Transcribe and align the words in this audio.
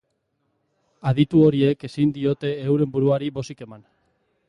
Aditu 1.11 1.43
horiek 1.49 1.87
ezin 1.89 2.17
diote 2.17 2.53
euren 2.63 2.93
buruari 2.97 3.33
bozik 3.41 3.67
eman. 3.69 3.91